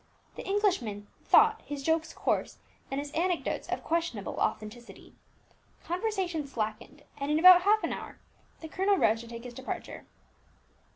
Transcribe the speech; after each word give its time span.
The 0.33 0.47
Englishmen 0.47 1.05
thought 1.25 1.61
his 1.63 1.83
jokes 1.83 2.11
coarse, 2.11 2.57
and 2.89 2.99
his 2.99 3.11
anecdotes 3.11 3.67
of 3.67 3.83
questionable 3.83 4.39
authenticity. 4.39 5.13
Conversation 5.83 6.47
slackened, 6.47 7.03
and 7.19 7.29
in 7.29 7.37
about 7.37 7.61
half 7.61 7.83
an 7.83 7.93
hour 7.93 8.17
the 8.61 8.67
colonel 8.67 8.97
rose 8.97 9.19
to 9.21 9.27
take 9.27 9.43
his 9.43 9.53
departure. 9.53 10.07